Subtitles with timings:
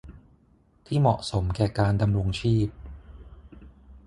[0.85, 2.67] ที่เหมาะสมแก่การดำรงชีพ